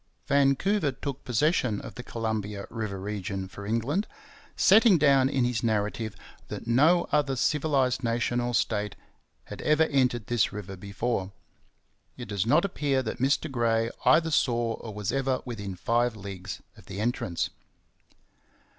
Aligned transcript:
Vancouver 0.25 0.91
took 0.93 1.23
possession 1.23 1.79
of 1.79 1.93
the 1.93 2.01
Columbia 2.01 2.65
river 2.71 2.99
region 2.99 3.47
for 3.47 3.67
England, 3.67 4.07
setting 4.55 4.97
down 4.97 5.29
in 5.29 5.43
his 5.45 5.61
narrative 5.61 6.15
that 6.47 6.65
'no 6.65 7.07
other 7.11 7.35
civilized 7.35 8.03
nation 8.03 8.39
or 8.41 8.55
state 8.55 8.95
had 9.43 9.61
ever 9.61 9.83
entered 9.83 10.25
this 10.25 10.51
river 10.51 10.75
before... 10.75 11.31
it 12.17 12.25
does 12.27 12.47
not 12.47 12.65
appear 12.65 13.03
that 13.03 13.19
Mr 13.19 13.45
Gray 13.51 13.91
either 14.03 14.31
saw 14.31 14.73
or 14.73 14.91
was 14.91 15.11
ever 15.11 15.43
within 15.45 15.75
five 15.75 16.15
leagues 16.15 16.63
of 16.75 16.87
the 16.87 16.99
entrance.' 16.99 17.51